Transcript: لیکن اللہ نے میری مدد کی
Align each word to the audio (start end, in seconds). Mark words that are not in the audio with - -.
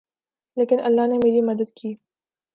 لیکن 0.57 0.79
اللہ 0.83 1.07
نے 1.07 1.17
میری 1.17 1.41
مدد 1.41 1.69
کی 1.75 1.93